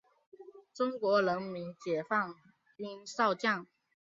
[0.73, 2.33] 中国人民解放
[2.75, 3.67] 军少将。